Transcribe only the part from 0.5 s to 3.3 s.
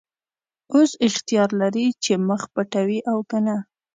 اوس اختیار لرې چې مخ پټوې او